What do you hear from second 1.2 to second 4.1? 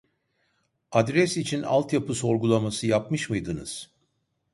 için alt yapı sorgulaması yapmış mıydınız?